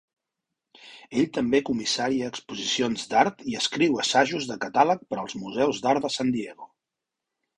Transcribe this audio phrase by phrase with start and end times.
[1.19, 6.15] Ell també comissaria exposicions d'art i escriu assajos de catàleg per als museus d'art de
[6.19, 6.69] San Diego.